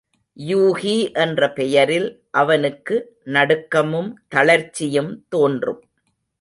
[0.37, 2.07] யூகி என்ற பெயரில்
[2.31, 2.97] அவனுக்கு
[3.27, 5.81] நடுக்கமும் தளர்ச்சியும் தோன்றும்.